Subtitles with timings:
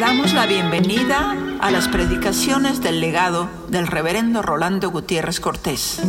[0.00, 6.00] Damos la bienvenida a las predicaciones del legado del reverendo Rolando Gutiérrez Cortés.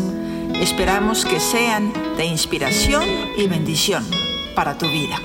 [0.61, 3.01] Esperamos que sean de inspiración
[3.35, 4.03] y bendición
[4.55, 5.15] para tu vida.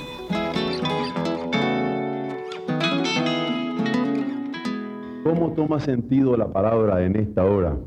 [5.23, 7.77] ¿Cómo toma sentido la palabra en esta hora?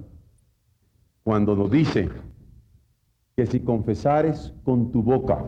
[1.25, 2.09] Cuando nos dice
[3.37, 5.45] que si confesares con tu boca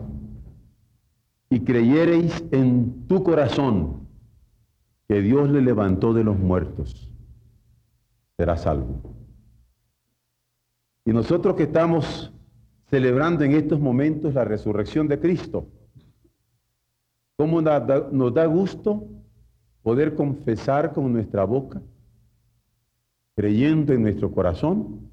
[1.49, 4.00] y creyereis en tu corazón
[5.11, 7.11] que Dios le levantó de los muertos,
[8.37, 9.01] serás salvo.
[11.03, 12.31] Y nosotros que estamos
[12.89, 15.67] celebrando en estos momentos la resurrección de Cristo,
[17.35, 19.05] ¿cómo nos da gusto
[19.81, 21.81] poder confesar con nuestra boca,
[23.35, 25.11] creyendo en nuestro corazón,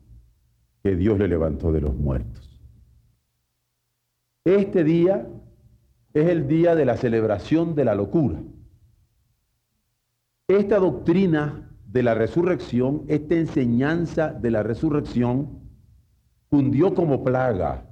[0.80, 2.62] que Dios le levantó de los muertos?
[4.44, 5.26] Este día
[6.14, 8.40] es el día de la celebración de la locura.
[10.48, 15.60] Esta doctrina de la resurrección, esta enseñanza de la resurrección,
[16.48, 17.84] cundió como plaga.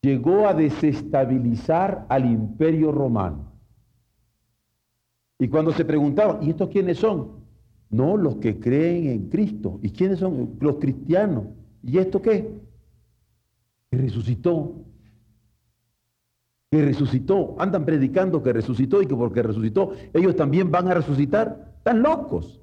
[0.00, 3.52] Llegó a desestabilizar al imperio romano.
[5.40, 7.44] Y cuando se preguntaban, ¿y estos quiénes son?
[7.90, 9.80] No, los que creen en Cristo.
[9.82, 10.56] ¿Y quiénes son?
[10.60, 11.46] Los cristianos.
[11.82, 12.60] ¿Y esto qué?
[13.90, 14.84] Que resucitó
[16.70, 21.74] que resucitó, andan predicando que resucitó y que porque resucitó ellos también van a resucitar.
[21.78, 22.60] Están locos.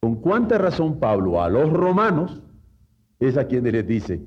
[0.00, 2.42] ¿Con cuánta razón Pablo a los romanos
[3.18, 4.22] es a quienes les dice,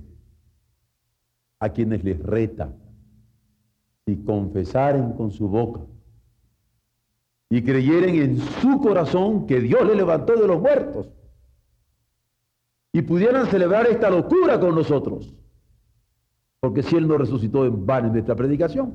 [1.60, 2.72] a quienes les reta,
[4.06, 5.82] si confesaren con su boca
[7.50, 11.10] y creyeren en su corazón que Dios le levantó de los muertos
[12.94, 15.34] y pudieran celebrar esta locura con nosotros?
[16.62, 18.94] Porque si Él no resucitó en vano en nuestra predicación,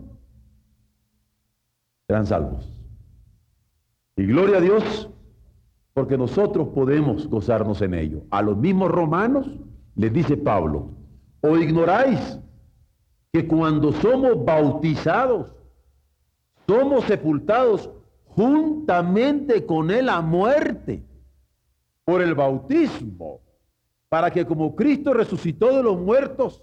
[2.06, 2.72] serán salvos.
[4.16, 5.10] Y gloria a Dios,
[5.92, 8.22] porque nosotros podemos gozarnos en ello.
[8.30, 9.50] A los mismos romanos
[9.96, 10.90] les dice Pablo,
[11.40, 12.38] o ignoráis
[13.32, 15.52] que cuando somos bautizados,
[16.68, 17.90] somos sepultados
[18.26, 21.04] juntamente con Él a muerte
[22.04, 23.40] por el bautismo,
[24.08, 26.62] para que como Cristo resucitó de los muertos,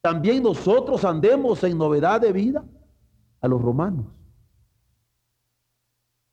[0.00, 2.64] también nosotros andemos en novedad de vida
[3.40, 4.06] a los romanos.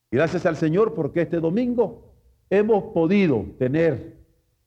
[0.10, 2.14] Gracias al Señor porque este domingo
[2.50, 4.18] hemos podido tener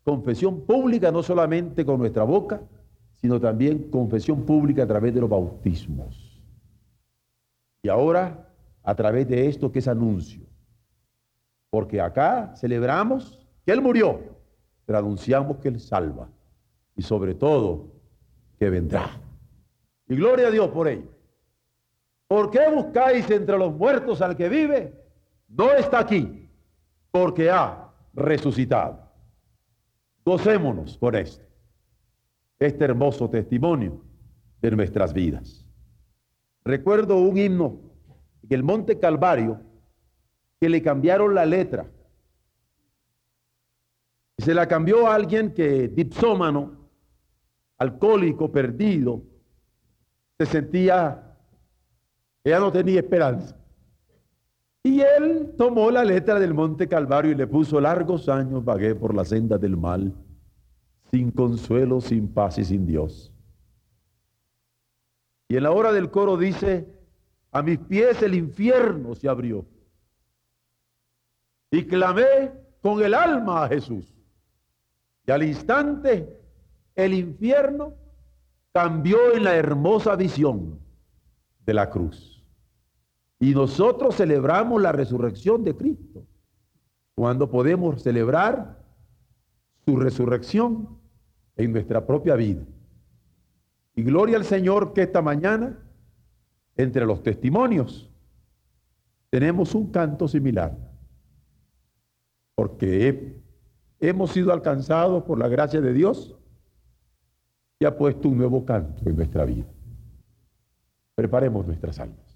[0.04, 2.60] confesión pública, no solamente con nuestra boca,
[3.14, 6.40] sino también confesión pública a través de los bautismos.
[7.82, 8.50] Y ahora
[8.82, 10.46] a través de esto que es anuncio.
[11.70, 14.20] Porque acá celebramos que Él murió,
[14.84, 16.28] pero anunciamos que Él salva.
[16.96, 17.99] Y sobre todo
[18.60, 19.10] que vendrá.
[20.06, 21.08] Y gloria a Dios por ello.
[22.28, 24.92] ¿Por qué buscáis entre los muertos al que vive?
[25.48, 26.46] No está aquí,
[27.10, 29.10] porque ha resucitado.
[30.24, 31.42] Gocémonos con esto,
[32.58, 34.04] este hermoso testimonio
[34.60, 35.66] de nuestras vidas.
[36.62, 37.80] Recuerdo un himno
[38.42, 39.58] en el Monte Calvario
[40.60, 41.90] que le cambiaron la letra.
[44.36, 46.79] Se la cambió a alguien que, dipsómano,
[47.80, 49.22] alcohólico, perdido,
[50.38, 51.34] se sentía,
[52.44, 53.56] ella no tenía esperanza.
[54.82, 59.14] Y él tomó la letra del Monte Calvario y le puso largos años vagué por
[59.14, 60.14] la senda del mal,
[61.10, 63.32] sin consuelo, sin paz y sin Dios.
[65.48, 66.86] Y en la hora del coro dice,
[67.50, 69.64] a mis pies el infierno se abrió.
[71.70, 72.52] Y clamé
[72.82, 74.14] con el alma a Jesús.
[75.26, 76.39] Y al instante
[77.04, 77.94] el infierno
[78.72, 80.78] cambió en la hermosa visión
[81.64, 82.44] de la cruz.
[83.38, 86.26] Y nosotros celebramos la resurrección de Cristo.
[87.14, 88.78] Cuando podemos celebrar
[89.84, 90.98] su resurrección
[91.56, 92.62] en nuestra propia vida.
[93.94, 95.78] Y gloria al Señor que esta mañana,
[96.76, 98.10] entre los testimonios,
[99.30, 100.76] tenemos un canto similar.
[102.54, 103.40] Porque
[104.00, 106.36] hemos sido alcanzados por la gracia de Dios
[107.82, 109.64] y ha puesto un nuevo canto en nuestra vida.
[111.14, 112.29] Preparemos nuestras almas.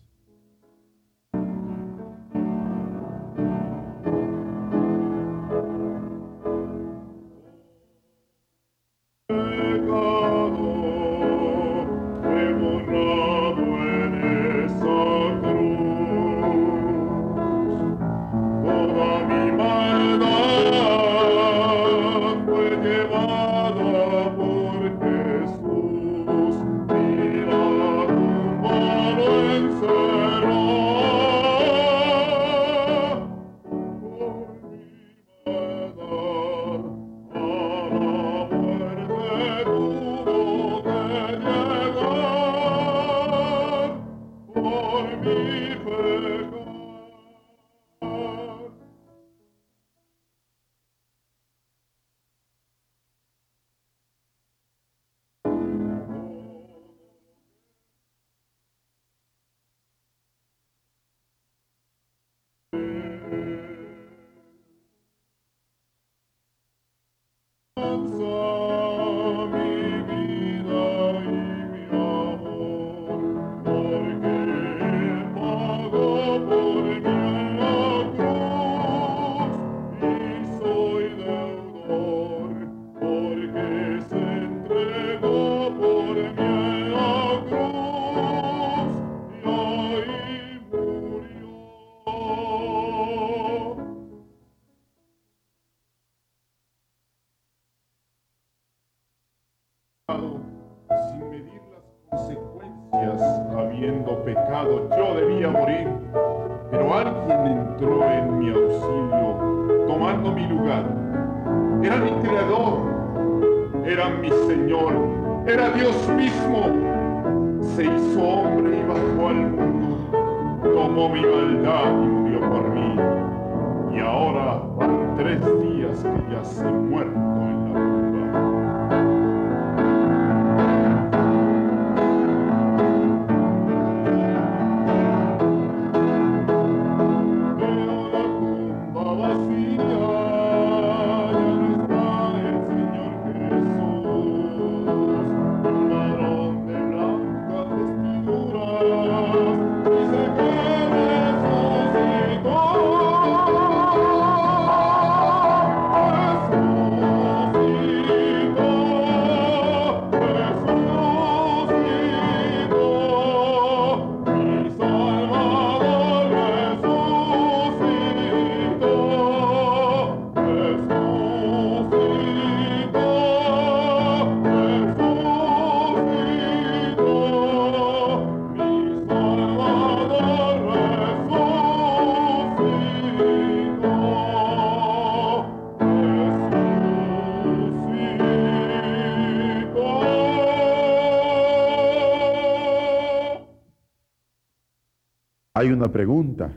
[195.56, 196.52] Hay una pregunta.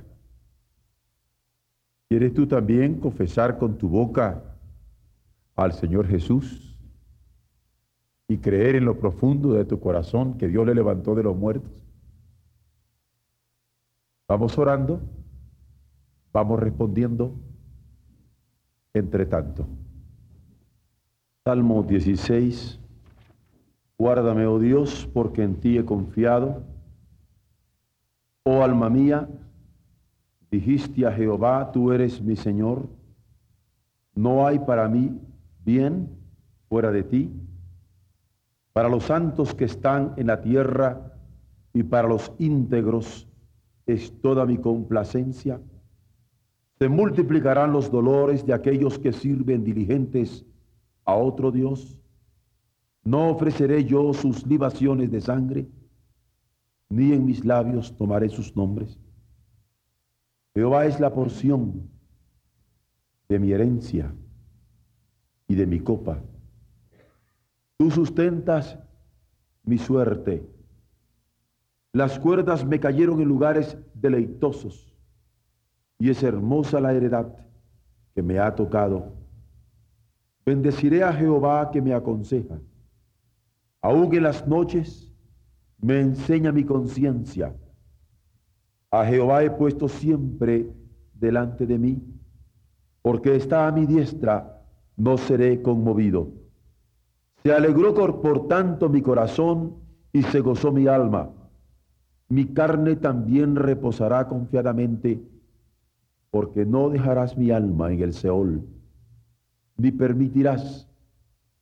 [2.10, 4.44] ¿Quieres tú también confesar con tu boca
[5.56, 6.76] al Señor Jesús
[8.28, 11.72] y creer en lo profundo de tu corazón que Dios le levantó de los muertos?
[14.28, 15.00] Vamos orando,
[16.34, 17.36] vamos respondiendo
[18.96, 19.68] entre tanto.
[21.46, 22.80] Salmo 16.
[24.00, 26.64] Guárdame, oh Dios, porque en ti he confiado
[28.50, 29.28] Oh alma mía,
[30.50, 32.88] dijiste a Jehová, tú eres mi Señor,
[34.16, 35.20] no hay para mí
[35.66, 36.08] bien
[36.70, 37.30] fuera de ti.
[38.72, 41.12] Para los santos que están en la tierra
[41.74, 43.28] y para los íntegros
[43.86, 45.60] es toda mi complacencia.
[46.80, 50.46] Se multiplicarán los dolores de aquellos que sirven diligentes
[51.04, 52.00] a otro Dios.
[53.04, 55.68] No ofreceré yo sus libaciones de sangre
[56.90, 59.00] ni en mis labios tomaré sus nombres.
[60.56, 61.90] Jehová es la porción
[63.30, 64.14] de mi herencia
[65.48, 66.22] y de mi copa.
[67.78, 68.80] Tú sustentas
[69.64, 70.50] mi suerte.
[71.94, 74.94] Las cuerdas me cayeron en lugares deleitosos
[76.00, 77.36] y es hermosa la heredad
[78.16, 79.14] que me ha tocado.
[80.46, 82.60] Bendeciré a Jehová que me aconseja.
[83.82, 85.07] Aún en las noches
[85.80, 87.56] me enseña mi conciencia.
[88.92, 90.72] A Jehová he puesto siempre
[91.14, 92.02] delante de mí,
[93.02, 94.64] porque está a mi diestra,
[94.96, 96.32] no seré conmovido.
[97.44, 99.76] Se alegró por tanto mi corazón
[100.12, 101.30] y se gozó mi alma.
[102.30, 105.22] Mi carne también reposará confiadamente,
[106.32, 108.66] porque no dejarás mi alma en el Seol,
[109.78, 110.90] ni permitirás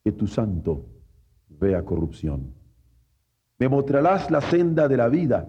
[0.04, 0.86] que tu santo
[1.50, 2.54] vea corrupción.
[3.58, 5.48] Me mostrarás la senda de la vida.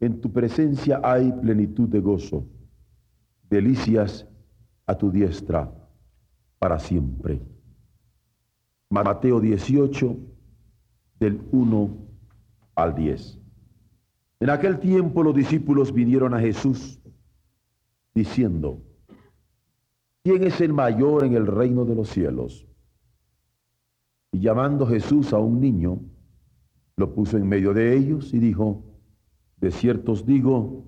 [0.00, 2.46] En tu presencia hay plenitud de gozo,
[3.48, 4.26] delicias
[4.86, 5.72] a tu diestra
[6.58, 7.40] para siempre.
[8.90, 10.16] Mateo 18,
[11.18, 11.96] del 1
[12.76, 13.40] al 10.
[14.40, 17.00] En aquel tiempo los discípulos vinieron a Jesús
[18.14, 18.82] diciendo,
[20.22, 22.66] ¿quién es el mayor en el reino de los cielos?
[24.32, 26.00] Y llamando Jesús a un niño,
[26.96, 28.82] lo puso en medio de ellos y dijo,
[29.60, 30.84] de cierto os digo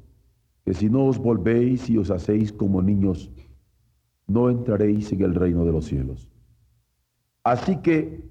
[0.64, 3.30] que si no os volvéis y os hacéis como niños,
[4.26, 6.28] no entraréis en el reino de los cielos.
[7.44, 8.25] Así que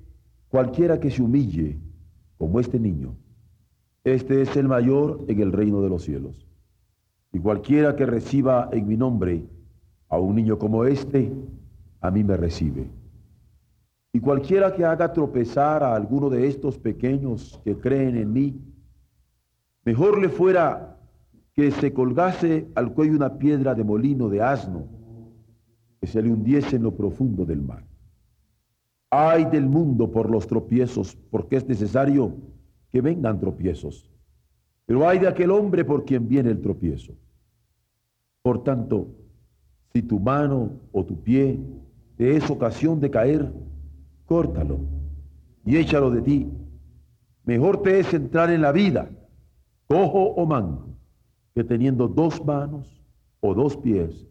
[0.49, 1.77] cualquiera que se humille
[2.37, 3.15] como este niño,
[4.03, 6.45] este es el mayor en el reino de los cielos.
[7.31, 9.45] Y cualquiera que reciba en mi nombre
[10.09, 11.31] a un niño como este,
[12.01, 12.89] a mí me recibe.
[14.15, 18.57] Y cualquiera que haga tropezar a alguno de estos pequeños que creen en mí,
[19.83, 20.97] mejor le fuera
[21.51, 24.87] que se colgase al cuello una piedra de molino de asno,
[25.99, 27.83] que se le hundiese en lo profundo del mar.
[29.09, 32.37] Ay del mundo por los tropiezos, porque es necesario
[32.93, 34.09] que vengan tropiezos.
[34.85, 37.11] Pero hay de aquel hombre por quien viene el tropiezo.
[38.41, 39.09] Por tanto,
[39.91, 41.59] si tu mano o tu pie
[42.15, 43.51] te es ocasión de caer,
[44.25, 44.79] córtalo
[45.65, 46.51] y échalo de ti.
[47.43, 49.09] Mejor te es entrar en la vida
[49.87, 50.97] cojo o manco,
[51.53, 53.03] que teniendo dos manos
[53.39, 54.27] o dos pies,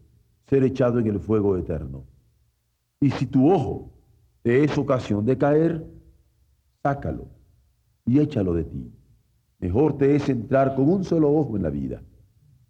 [0.46, 2.04] ser echado en el fuego eterno.
[3.00, 3.92] Y si tu ojo
[4.42, 5.86] te es ocasión de caer,
[6.82, 7.28] sácalo
[8.04, 8.92] y échalo de ti.
[9.60, 12.02] Mejor te es entrar con un solo ojo en la vida,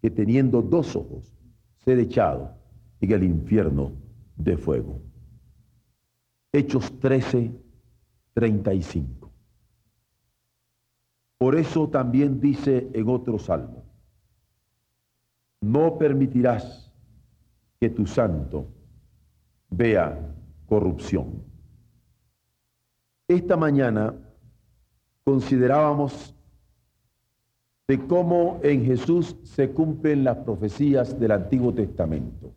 [0.01, 1.35] que teniendo dos ojos,
[1.79, 2.55] ser echado
[3.01, 3.93] en el infierno
[4.37, 5.01] de fuego.
[6.55, 7.51] Hechos 13,
[8.33, 9.29] 35.
[11.37, 13.83] Por eso también dice en otro salmo,
[15.61, 16.93] no permitirás
[17.81, 18.69] que tu santo
[19.69, 20.33] vea
[20.67, 21.43] corrupción.
[23.27, 24.15] Esta mañana
[25.25, 26.37] considerábamos
[27.89, 32.55] de cómo en Jesús se cumplen las profecías del Antiguo Testamento,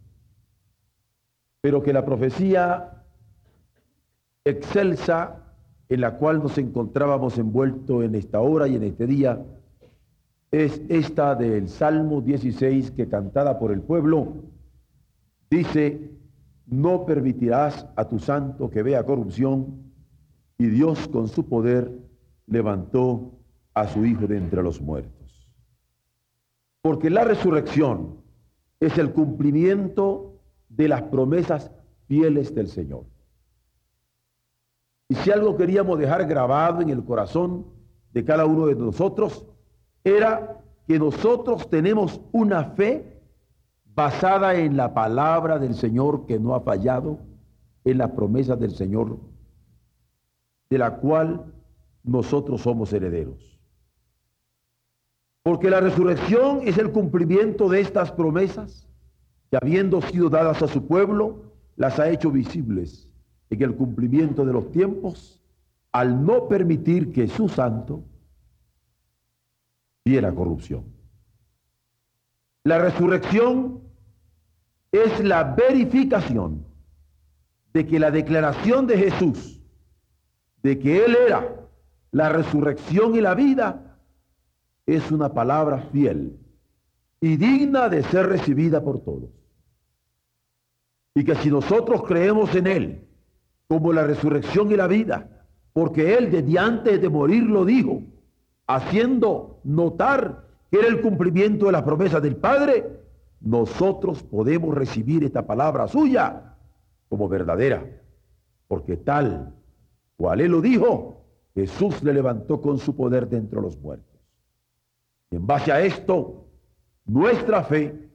[1.61, 2.93] pero que la profecía
[4.49, 5.43] excelsa
[5.89, 9.41] en la cual nos encontrábamos envueltos en esta hora y en este día
[10.51, 14.33] es esta del Salmo 16 que cantada por el pueblo
[15.49, 16.11] dice,
[16.65, 19.91] no permitirás a tu santo que vea corrupción
[20.57, 21.91] y Dios con su poder
[22.47, 23.31] levantó
[23.73, 25.51] a su Hijo de entre los muertos.
[26.81, 28.17] Porque la resurrección
[28.79, 30.39] es el cumplimiento
[30.69, 31.71] de las promesas
[32.07, 33.03] fieles del Señor.
[35.09, 37.65] Y si algo queríamos dejar grabado en el corazón
[38.13, 39.45] de cada uno de nosotros,
[40.03, 43.21] era que nosotros tenemos una fe
[43.85, 47.19] basada en la palabra del Señor que no ha fallado,
[47.83, 49.17] en las promesas del Señor,
[50.69, 51.53] de la cual
[52.03, 53.57] nosotros somos herederos.
[55.43, 58.89] Porque la resurrección es el cumplimiento de estas promesas
[59.49, 63.06] que habiendo sido dadas a su pueblo, las ha hecho visibles
[63.49, 65.41] en el cumplimiento de los tiempos
[65.91, 68.03] al no permitir que su santo
[70.05, 70.85] viera corrupción.
[72.63, 73.81] La resurrección
[74.91, 76.65] es la verificación
[77.73, 79.61] de que la declaración de Jesús,
[80.63, 81.67] de que Él era
[82.11, 83.99] la resurrección y la vida,
[84.85, 86.39] es una palabra fiel
[87.19, 89.29] y digna de ser recibida por todos.
[91.15, 93.07] Y que si nosotros creemos en Él
[93.67, 95.27] como la resurrección y la vida,
[95.74, 98.01] porque Él desde antes de morir lo dijo,
[98.65, 103.01] haciendo notar que era el cumplimiento de las promesas del Padre,
[103.39, 106.55] nosotros podemos recibir esta palabra suya
[107.09, 107.86] como verdadera,
[108.67, 109.53] porque tal
[110.17, 114.19] cual Él lo dijo, Jesús le levantó con su poder dentro de los muertos.
[115.31, 116.45] Y en base a esto,
[117.05, 118.09] nuestra fe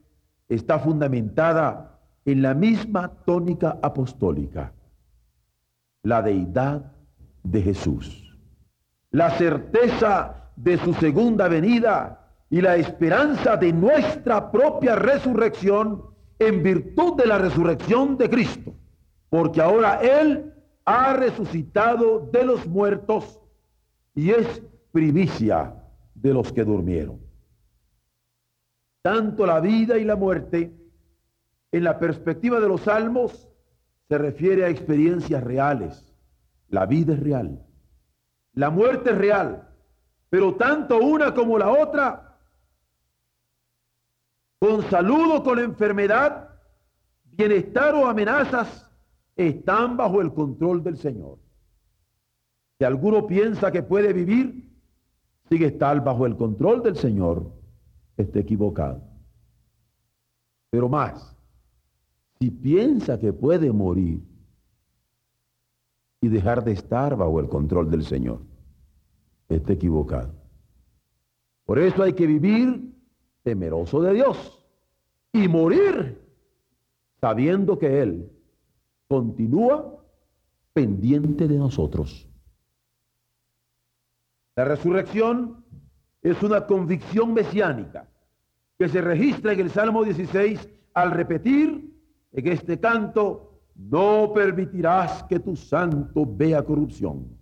[0.49, 4.73] está fundamentada en la misma tónica apostólica,
[6.03, 6.93] la deidad
[7.43, 8.37] de Jesús,
[9.11, 16.03] la certeza de su segunda venida y la esperanza de nuestra propia resurrección
[16.39, 18.75] en virtud de la resurrección de Cristo.
[19.31, 20.53] Porque ahora Él
[20.85, 23.41] ha resucitado de los muertos
[24.15, 25.75] y es primicia
[26.15, 27.21] de los que durmieron.
[29.03, 30.73] Tanto la vida y la muerte,
[31.73, 33.49] en la perspectiva de los salmos,
[34.13, 36.05] se refiere a experiencias reales.
[36.69, 37.65] La vida es real.
[38.53, 39.67] La muerte es real.
[40.29, 42.39] Pero tanto una como la otra
[44.59, 46.51] con salud o con enfermedad,
[47.25, 48.87] bienestar o amenazas,
[49.35, 51.39] están bajo el control del Señor.
[52.79, 54.71] Si alguno piensa que puede vivir
[55.49, 57.51] sigue estar bajo el control del Señor,
[58.19, 59.03] está equivocado.
[60.69, 61.35] Pero más,
[62.43, 64.21] si piensa que puede morir
[66.21, 68.41] y dejar de estar bajo el control del Señor,
[69.49, 70.35] está equivocado.
[71.65, 72.97] Por eso hay que vivir
[73.45, 74.67] temeroso de Dios
[75.33, 76.21] y morir
[77.21, 78.33] sabiendo que Él
[79.07, 80.05] continúa
[80.73, 82.29] pendiente de nosotros.
[84.57, 85.65] La resurrección
[86.23, 88.09] es una convicción mesiánica
[88.81, 91.92] que se registra en el Salmo 16 al repetir
[92.33, 97.39] en este canto, no permitirás que tu santo vea corrupción.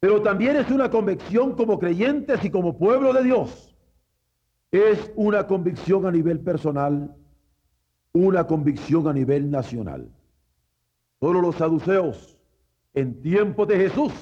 [0.00, 3.74] Pero también es una convicción como creyentes y como pueblo de Dios
[4.70, 7.14] es una convicción a nivel personal,
[8.12, 10.10] una convicción a nivel nacional.
[11.20, 12.36] Solo los saduceos
[12.92, 14.12] en tiempo de Jesús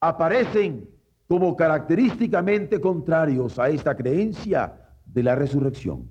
[0.00, 0.90] aparecen
[1.28, 4.74] como característicamente contrarios a esta creencia
[5.06, 6.10] de la resurrección.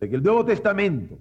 [0.00, 1.18] En el Nuevo Testamento,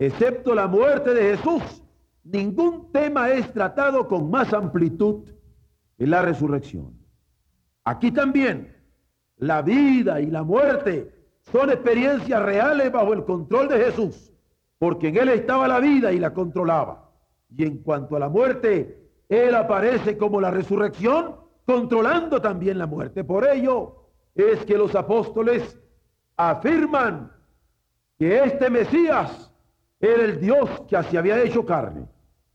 [0.00, 1.82] excepto la muerte de Jesús,
[2.24, 5.28] ningún tema es tratado con más amplitud
[5.98, 6.98] que la resurrección.
[7.84, 8.74] Aquí también
[9.36, 11.14] la vida y la muerte
[11.52, 14.32] son experiencias reales bajo el control de Jesús,
[14.78, 17.10] porque en Él estaba la vida y la controlaba.
[17.54, 23.22] Y en cuanto a la muerte, Él aparece como la resurrección, controlando también la muerte.
[23.22, 25.78] Por ello es que los apóstoles
[26.36, 27.32] afirman
[28.18, 29.49] que este Mesías
[30.00, 32.08] era el Dios que se había hecho carne.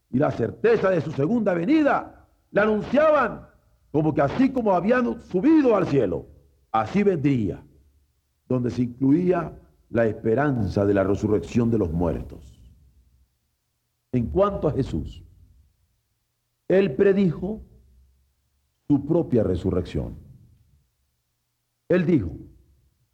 [0.10, 3.48] Y la certeza de su segunda venida la anunciaban
[3.92, 6.26] como que así como habían subido al cielo,
[6.72, 7.64] así vendría
[8.48, 9.58] donde se incluía
[9.90, 12.60] la esperanza de la resurrección de los muertos.
[14.12, 15.24] En cuanto a Jesús,
[16.68, 17.62] Él predijo
[18.88, 20.18] su propia resurrección.
[21.90, 22.32] Él dijo,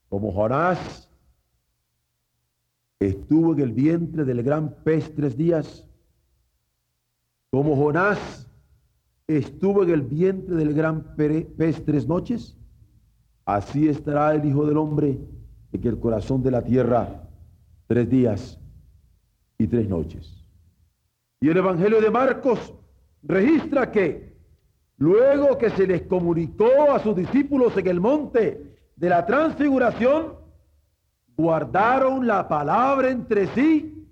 [0.10, 1.10] como Jonás
[3.08, 5.88] estuvo en el vientre del gran pez tres días,
[7.50, 8.48] como Jonás
[9.28, 12.58] estuvo en el vientre del gran pez tres noches,
[13.46, 15.18] Así estará el Hijo del Hombre
[15.74, 17.28] en el corazón de la tierra
[17.88, 18.60] tres días
[19.58, 20.46] y tres noches.
[21.42, 22.74] Y el Evangelio de Marcos
[23.24, 24.38] registra que
[24.98, 30.36] luego que se les comunicó a sus discípulos en el monte de la transfiguración,
[31.42, 34.08] guardaron la palabra entre sí,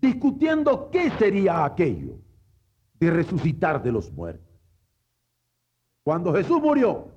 [0.00, 2.18] discutiendo qué sería aquello
[2.98, 4.44] de resucitar de los muertos.
[6.02, 7.08] Cuando Jesús murió,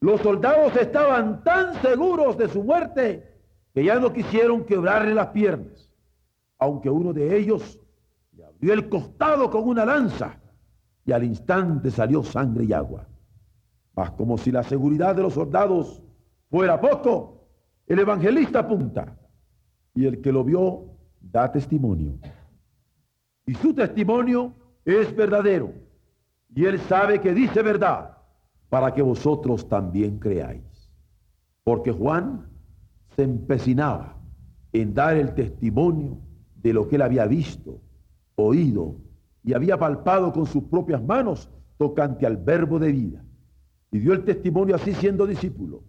[0.00, 3.34] los soldados estaban tan seguros de su muerte
[3.74, 5.90] que ya no quisieron quebrarle las piernas,
[6.58, 7.78] aunque uno de ellos
[8.36, 10.38] le abrió el costado con una lanza
[11.04, 13.06] y al instante salió sangre y agua.
[13.96, 16.02] Mas como si la seguridad de los soldados
[16.50, 17.37] fuera poco,
[17.88, 19.16] el evangelista apunta
[19.94, 20.84] y el que lo vio
[21.20, 22.18] da testimonio.
[23.46, 24.52] Y su testimonio
[24.84, 25.72] es verdadero
[26.54, 28.18] y él sabe que dice verdad
[28.68, 30.62] para que vosotros también creáis.
[31.64, 32.46] Porque Juan
[33.16, 34.16] se empecinaba
[34.72, 36.18] en dar el testimonio
[36.56, 37.80] de lo que él había visto,
[38.34, 38.96] oído
[39.42, 43.24] y había palpado con sus propias manos tocante al verbo de vida.
[43.90, 45.82] Y dio el testimonio así siendo discípulo.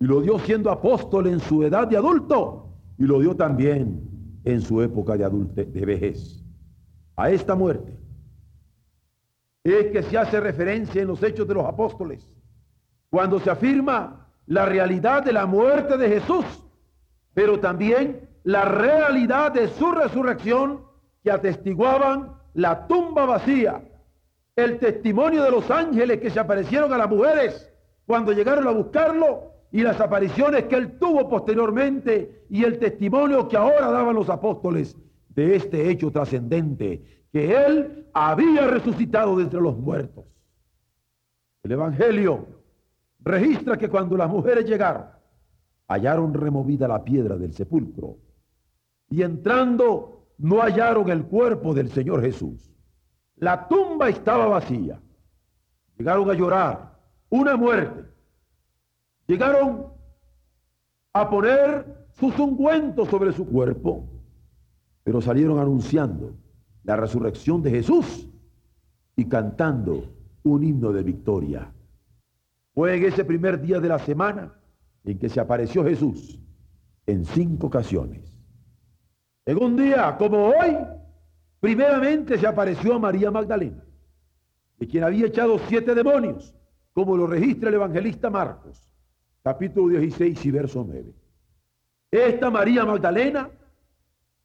[0.00, 2.68] Y lo dio siendo apóstol en su edad de adulto.
[2.98, 4.08] Y lo dio también
[4.44, 6.42] en su época de, adulte, de vejez.
[7.16, 7.98] A esta muerte
[9.64, 12.26] es que se hace referencia en los hechos de los apóstoles,
[13.10, 16.44] cuando se afirma la realidad de la muerte de Jesús,
[17.34, 20.82] pero también la realidad de su resurrección
[21.22, 23.82] que atestiguaban la tumba vacía,
[24.56, 27.70] el testimonio de los ángeles que se aparecieron a las mujeres
[28.06, 33.56] cuando llegaron a buscarlo y las apariciones que él tuvo posteriormente y el testimonio que
[33.56, 34.96] ahora daban los apóstoles
[35.28, 40.24] de este hecho trascendente que él había resucitado de entre los muertos.
[41.62, 42.46] El Evangelio
[43.20, 45.04] registra que cuando las mujeres llegaron,
[45.86, 48.16] hallaron removida la piedra del sepulcro
[49.10, 52.70] y entrando no hallaron el cuerpo del Señor Jesús.
[53.36, 55.00] La tumba estaba vacía.
[55.96, 58.04] Llegaron a llorar una muerte.
[59.28, 59.92] Llegaron
[61.12, 64.08] a poner sus ungüentos sobre su cuerpo,
[65.04, 66.34] pero salieron anunciando
[66.82, 68.26] la resurrección de Jesús
[69.16, 70.04] y cantando
[70.44, 71.70] un himno de victoria.
[72.72, 74.54] Fue en ese primer día de la semana
[75.04, 76.40] en que se apareció Jesús
[77.06, 78.38] en cinco ocasiones.
[79.44, 80.74] En un día como hoy,
[81.60, 83.84] primeramente se apareció a María Magdalena,
[84.78, 86.54] de quien había echado siete demonios,
[86.94, 88.88] como lo registra el evangelista Marcos,
[89.42, 91.12] capítulo 16 y verso 9.
[92.10, 93.50] Esta María Magdalena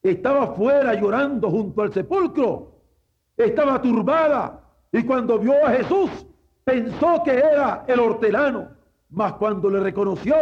[0.02, 2.74] estaba fuera llorando junto al sepulcro.
[3.38, 6.10] Estaba turbada y cuando vio a Jesús
[6.64, 8.70] pensó que era el hortelano,
[9.10, 10.36] mas cuando le reconoció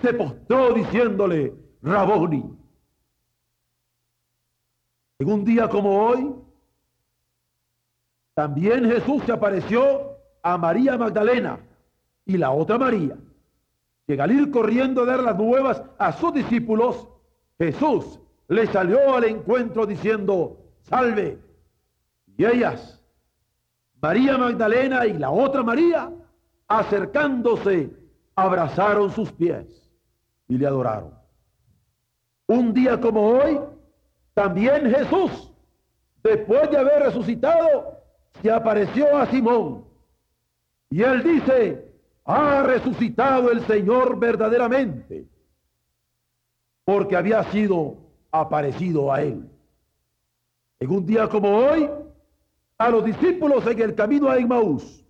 [0.00, 2.56] se postró diciéndole, Raboni.
[5.18, 6.34] En un día como hoy,
[8.34, 11.60] también Jesús se apareció a María Magdalena
[12.24, 13.18] y la otra María,
[14.16, 17.06] que al ir corriendo a dar las nuevas a sus discípulos,
[17.58, 18.18] Jesús
[18.48, 21.38] le salió al encuentro diciendo, salve.
[22.36, 23.00] Y ellas,
[24.00, 26.10] María Magdalena y la otra María,
[26.66, 27.90] acercándose,
[28.34, 29.66] abrazaron sus pies
[30.48, 31.14] y le adoraron.
[32.46, 33.60] Un día como hoy,
[34.34, 35.52] también Jesús,
[36.22, 37.98] después de haber resucitado,
[38.42, 39.84] se apareció a Simón.
[40.88, 41.89] Y él dice,
[42.30, 45.26] ha resucitado el Señor verdaderamente,
[46.84, 47.98] porque había sido
[48.30, 49.48] aparecido a él.
[50.78, 51.88] En un día como hoy,
[52.78, 55.04] a los discípulos en el camino a Emmaús,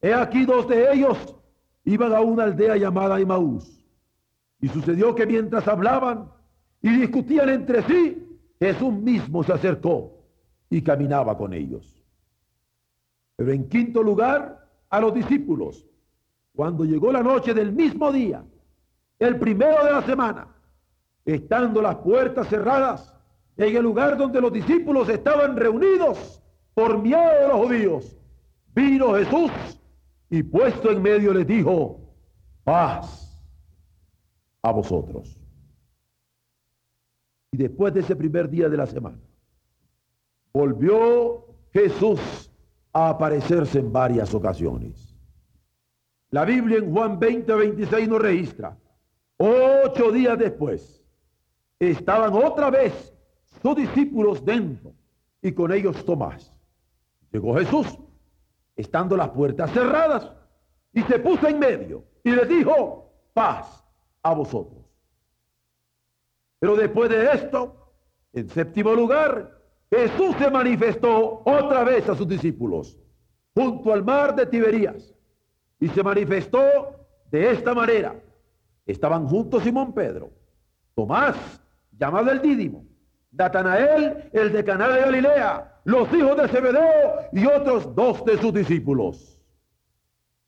[0.00, 1.36] he aquí dos de ellos
[1.84, 3.82] iban a una aldea llamada Emaús.
[4.60, 6.30] Y sucedió que mientras hablaban
[6.82, 10.24] y discutían entre sí, Jesús mismo se acercó
[10.68, 12.02] y caminaba con ellos.
[13.36, 15.86] Pero en quinto lugar, a los discípulos,
[16.56, 18.42] cuando llegó la noche del mismo día,
[19.18, 20.48] el primero de la semana,
[21.24, 23.14] estando las puertas cerradas
[23.58, 26.42] en el lugar donde los discípulos estaban reunidos
[26.72, 28.16] por miedo de los judíos,
[28.74, 29.50] vino Jesús
[30.30, 32.00] y puesto en medio les dijo,
[32.64, 33.38] paz
[34.62, 35.38] a vosotros.
[37.52, 39.20] Y después de ese primer día de la semana,
[40.52, 42.50] volvió Jesús
[42.94, 45.15] a aparecerse en varias ocasiones.
[46.30, 48.76] La Biblia en Juan 20, 26 nos registra,
[49.36, 51.02] ocho días después,
[51.78, 53.14] estaban otra vez
[53.62, 54.92] sus discípulos dentro
[55.40, 56.52] y con ellos Tomás.
[57.30, 57.98] Llegó Jesús
[58.76, 60.30] estando las puertas cerradas,
[60.96, 63.84] y se puso en medio y le dijo, paz
[64.22, 64.82] a vosotros.
[66.58, 67.92] Pero después de esto,
[68.32, 69.60] en séptimo lugar,
[69.90, 72.98] Jesús se manifestó otra vez a sus discípulos
[73.54, 75.14] junto al mar de Tiberías
[75.80, 76.60] y se manifestó
[77.30, 78.14] de esta manera.
[78.86, 80.30] Estaban juntos Simón Pedro,
[80.94, 81.36] Tomás,
[81.98, 82.84] llamado el Dídimo,
[83.32, 88.52] Natanael, el de Caná de Galilea, los hijos de Zebedeo y otros dos de sus
[88.52, 89.40] discípulos.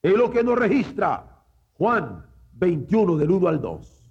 [0.03, 4.11] Es lo que nos registra Juan 21 del 1 al 2.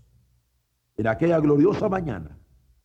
[0.97, 2.37] En aquella gloriosa mañana,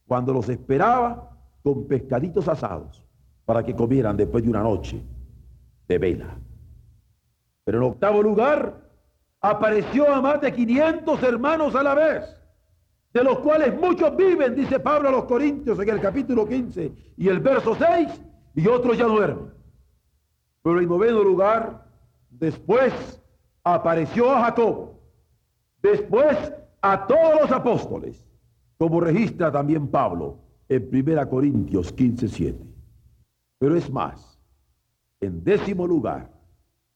[0.07, 1.31] cuando los esperaba
[1.63, 3.05] con pescaditos asados
[3.45, 5.03] para que comieran después de una noche
[5.89, 6.37] de vela.
[7.65, 8.81] Pero en octavo lugar,
[9.41, 12.43] apareció a más de 500 hermanos a la vez
[13.13, 17.29] de los cuales muchos viven, dice Pablo a los Corintios en el capítulo 15 y
[17.29, 18.09] el verso 6,
[18.55, 19.53] y otros ya duermen.
[20.63, 21.87] Pero en noveno lugar,
[22.31, 23.21] después
[23.65, 24.93] apareció a Jacob,
[25.83, 26.37] después
[26.81, 28.27] a todos los apóstoles,
[28.79, 32.67] como registra también Pablo en 1 Corintios 15, 7.
[33.59, 34.39] Pero es más,
[35.21, 36.31] en décimo lugar,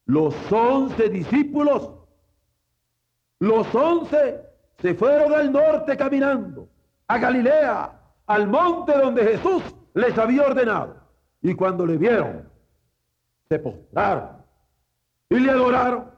[0.06, 1.90] los once discípulos,
[3.40, 4.40] los once
[4.78, 6.68] se fueron al norte caminando,
[7.08, 9.62] a Galilea, al monte donde Jesús
[9.94, 10.96] les había ordenado.
[11.42, 12.48] Y cuando le vieron,
[13.48, 14.36] se postraron
[15.28, 16.10] y le adoraron.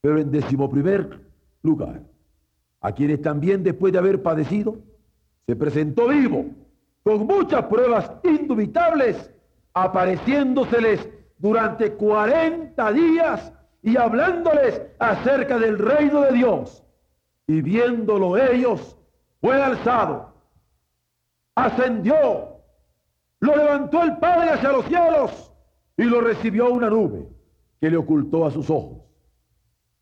[0.00, 1.20] Pero en decimoprimer
[1.62, 2.02] lugar,
[2.80, 4.76] a quienes también después de haber padecido,
[5.46, 6.46] se presentó vivo,
[7.02, 9.30] con muchas pruebas indubitables,
[9.74, 16.82] apareciéndoseles durante cuarenta días y hablándoles acerca del reino de Dios.
[17.46, 18.98] Y viéndolo ellos,
[19.40, 20.32] fue alzado,
[21.54, 22.60] ascendió,
[23.40, 25.52] lo levantó el Padre hacia los cielos
[25.98, 27.28] y lo recibió una nube
[27.80, 29.02] que le ocultó a sus ojos,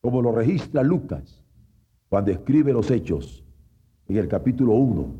[0.00, 1.42] como lo registra Lucas
[2.08, 3.42] cuando escribe los hechos
[4.06, 5.14] en el capítulo 1,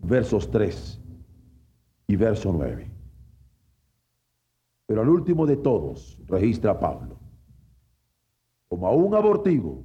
[0.00, 1.00] versos 3
[2.06, 2.97] y verso 9.
[4.88, 7.18] Pero al último de todos registra Pablo
[8.68, 9.84] como a un abortivo,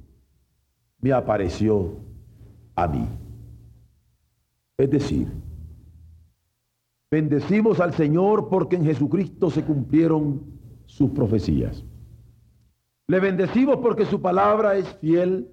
[1.00, 1.96] me apareció
[2.74, 3.06] a mí.
[4.76, 5.28] Es decir,
[7.10, 10.42] bendecimos al Señor porque en Jesucristo se cumplieron
[10.86, 11.84] sus profecías.
[13.06, 15.50] Le bendecimos porque su palabra es fiel.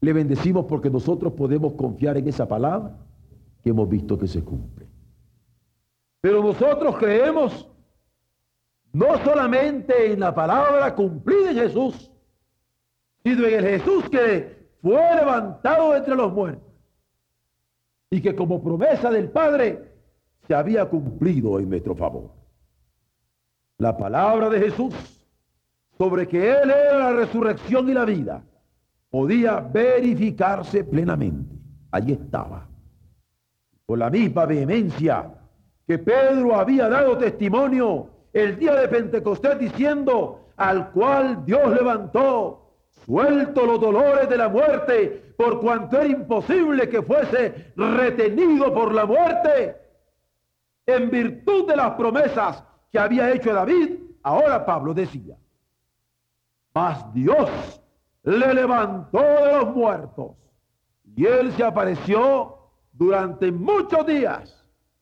[0.00, 2.98] Le bendecimos porque nosotros podemos confiar en esa palabra
[3.62, 4.86] que hemos visto que se cumple.
[6.20, 7.68] Pero nosotros creemos
[8.96, 12.10] no solamente en la palabra cumplida en Jesús,
[13.22, 16.72] sino en el Jesús que fue levantado entre los muertos
[18.08, 19.92] y que como promesa del Padre
[20.46, 22.30] se había cumplido en nuestro favor.
[23.76, 24.94] La palabra de Jesús
[25.98, 28.42] sobre que Él era la resurrección y la vida
[29.10, 31.54] podía verificarse plenamente.
[31.90, 32.66] Allí estaba.
[33.84, 35.34] Con la misma vehemencia
[35.86, 42.70] que Pedro había dado testimonio el día de Pentecostés diciendo, al cual Dios levantó
[43.06, 49.06] suelto los dolores de la muerte, por cuanto era imposible que fuese retenido por la
[49.06, 49.76] muerte,
[50.84, 55.36] en virtud de las promesas que había hecho David, ahora Pablo decía,
[56.74, 57.80] mas Dios
[58.22, 60.32] le levantó de los muertos
[61.16, 62.58] y él se apareció
[62.92, 64.55] durante muchos días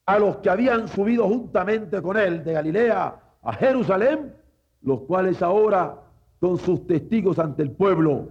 [0.06, 4.34] a los que habían subido juntamente con él de Galilea a Jerusalén,
[4.82, 6.02] los cuales ahora
[6.40, 8.28] con sus testigos ante el pueblo,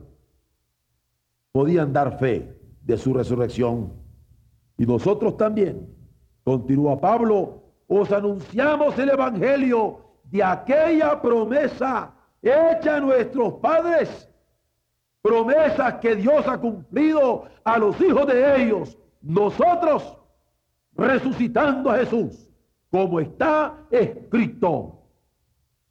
[1.51, 3.93] podían dar fe de su resurrección.
[4.77, 5.87] Y nosotros también,
[6.43, 14.29] continúa Pablo, os anunciamos el Evangelio de aquella promesa hecha a nuestros padres,
[15.21, 20.17] promesas que Dios ha cumplido a los hijos de ellos, nosotros
[20.95, 22.49] resucitando a Jesús,
[22.91, 24.99] como está escrito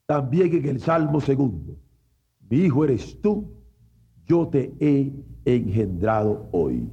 [0.06, 1.76] también en el Salmo segundo.
[2.48, 3.50] Mi hijo eres tú,
[4.26, 5.12] yo te he
[5.44, 6.88] engendrado hoy.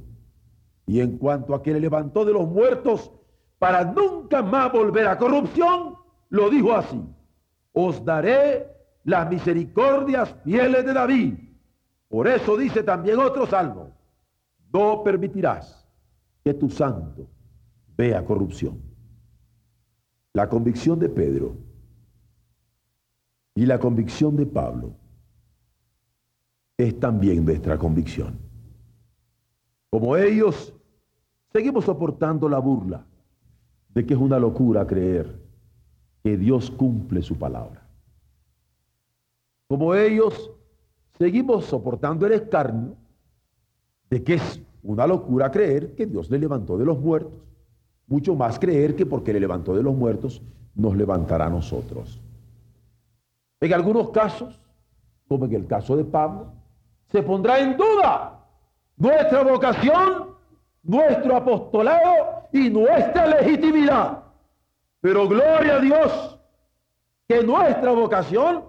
[0.86, 3.12] Y en cuanto a que le levantó de los muertos
[3.58, 5.94] para nunca más volver a corrupción,
[6.30, 7.00] lo dijo así,
[7.72, 8.66] os daré
[9.04, 11.34] las misericordias fieles de David.
[12.08, 13.96] Por eso dice también otro salmo,
[14.72, 15.86] no permitirás
[16.42, 17.28] que tu santo
[18.00, 18.80] vea corrupción.
[20.32, 21.54] La convicción de Pedro
[23.54, 24.94] y la convicción de Pablo
[26.78, 28.38] es también nuestra convicción.
[29.90, 30.72] Como ellos,
[31.52, 33.04] seguimos soportando la burla
[33.90, 35.38] de que es una locura creer
[36.22, 37.86] que Dios cumple su palabra.
[39.68, 40.50] Como ellos,
[41.18, 42.96] seguimos soportando el escarnio
[44.08, 47.49] de que es una locura creer que Dios le levantó de los muertos.
[48.10, 50.42] Mucho más creer que porque le levantó de los muertos,
[50.74, 52.20] nos levantará a nosotros.
[53.60, 54.60] En algunos casos,
[55.28, 56.52] como en el caso de Pablo,
[57.06, 58.44] se pondrá en duda
[58.96, 60.34] nuestra vocación,
[60.82, 64.24] nuestro apostolado y nuestra legitimidad.
[65.00, 66.38] Pero gloria a Dios
[67.28, 68.64] que nuestra vocación,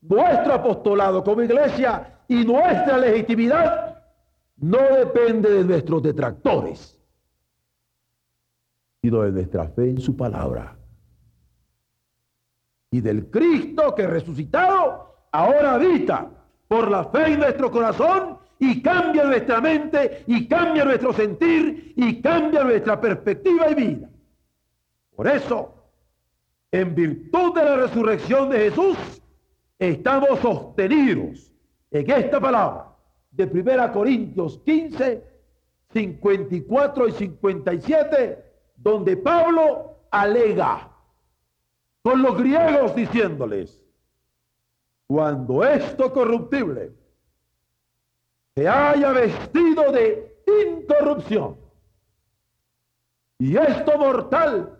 [0.00, 4.02] nuestro apostolado como iglesia y nuestra legitimidad
[4.56, 6.97] no depende de nuestros detractores,
[9.10, 10.76] de nuestra fe en su palabra.
[12.90, 16.30] Y del Cristo que resucitado ahora habita
[16.68, 22.20] por la fe en nuestro corazón y cambia nuestra mente y cambia nuestro sentir y
[22.20, 24.10] cambia nuestra perspectiva y vida.
[25.14, 25.74] Por eso,
[26.70, 28.96] en virtud de la resurrección de Jesús,
[29.78, 31.52] estamos sostenidos
[31.90, 32.92] en esta palabra
[33.30, 35.24] de 1 Corintios 15,
[35.92, 38.47] 54 y 57,
[38.78, 40.88] donde Pablo alega
[42.02, 43.82] con los griegos diciéndoles,
[45.06, 46.92] cuando esto corruptible
[48.54, 51.56] se haya vestido de incorrupción
[53.38, 54.78] y esto mortal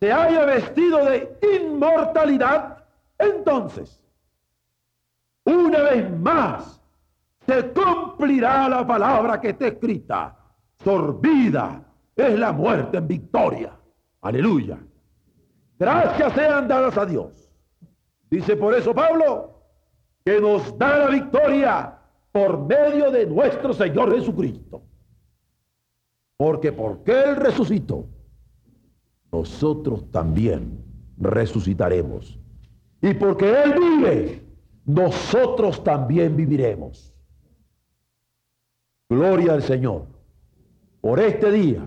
[0.00, 2.84] se haya vestido de inmortalidad,
[3.18, 4.02] entonces,
[5.44, 6.80] una vez más,
[7.46, 10.36] se cumplirá la palabra que está escrita.
[10.82, 13.76] Sorbida es la muerte en victoria.
[14.20, 14.78] Aleluya.
[15.78, 17.50] Gracias sean dadas a Dios.
[18.30, 19.52] Dice por eso Pablo
[20.24, 21.98] que nos da la victoria
[22.30, 24.82] por medio de nuestro Señor Jesucristo.
[26.36, 28.06] Porque porque Él resucitó,
[29.30, 30.84] nosotros también
[31.18, 32.38] resucitaremos.
[33.00, 34.42] Y porque Él vive,
[34.84, 37.12] nosotros también viviremos.
[39.08, 40.06] Gloria al Señor.
[41.00, 41.86] Por este día,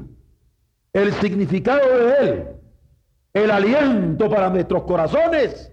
[0.95, 2.47] el significado de Él,
[3.33, 5.69] el aliento para nuestros corazones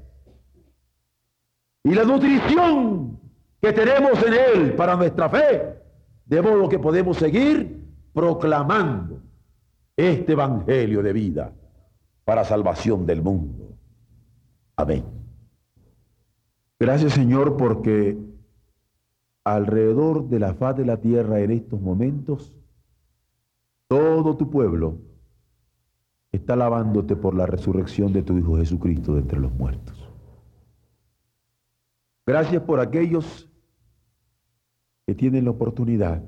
[1.85, 3.21] y la nutrición
[3.61, 5.77] que tenemos en Él para nuestra fe,
[6.27, 9.23] de modo que podemos seguir proclamando
[9.97, 11.53] este Evangelio de vida
[12.25, 13.77] para salvación del mundo.
[14.75, 15.05] Amén.
[16.81, 18.19] Gracias Señor porque
[19.45, 22.53] alrededor de la faz de la tierra en estos momentos,
[23.87, 25.12] todo tu pueblo
[26.33, 30.09] está alabándote por la resurrección de tu Hijo Jesucristo de entre los muertos.
[32.27, 33.49] Gracias por aquellos
[35.07, 36.23] que tienen la oportunidad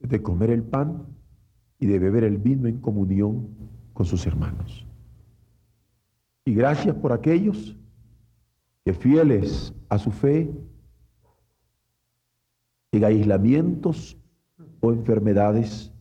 [0.00, 1.06] de comer el pan
[1.78, 3.48] y de beber el vino en comunión
[3.94, 4.86] con sus hermanos.
[6.44, 7.76] Y gracias por aquellos
[8.84, 10.52] que fieles a su fe,
[12.90, 14.18] en aislamientos
[14.80, 15.92] o enfermedades,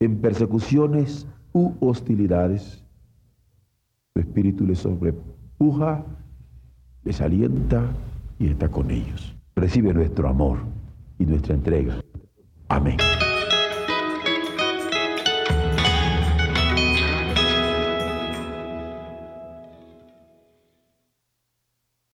[0.00, 2.84] en persecuciones u hostilidades,
[4.12, 6.04] su espíritu les sobrepuja,
[7.04, 7.82] les alienta
[8.38, 9.34] y está con ellos.
[9.56, 10.58] Recibe nuestro amor
[11.18, 12.00] y nuestra entrega.
[12.68, 12.96] Amén.